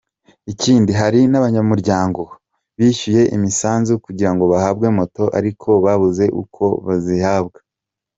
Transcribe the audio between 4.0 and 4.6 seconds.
kugira ngo